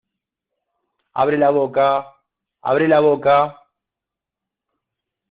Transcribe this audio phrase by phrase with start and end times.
[1.19, 1.87] abre la boca.
[2.69, 3.37] abre la boca.